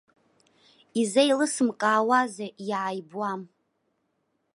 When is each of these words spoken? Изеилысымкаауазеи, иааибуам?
Изеилысымкаауазеи, 1.01 2.51
иааибуам? 2.69 3.41